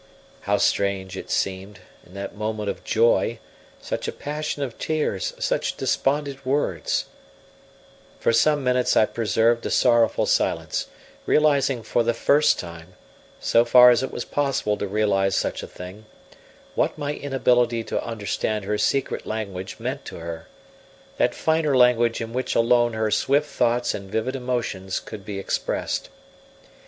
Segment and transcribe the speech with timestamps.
[0.49, 3.37] How strange it seemed, in that moment of joy,
[3.79, 7.05] such a passion of tears, such despondent words!
[8.19, 10.87] For some minutes I preserved a sorrowful silence,
[11.27, 12.95] realizing for the first time,
[13.39, 16.07] so far as it was possible to realize such a thing,
[16.73, 20.47] what my inability to understand her secret language meant to her
[21.17, 26.09] that finer language in which alone her swift thoughts and vivid emotions could be expressed.